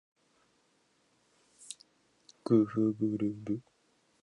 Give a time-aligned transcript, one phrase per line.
[2.53, 3.61] ｇｆｖｒｖ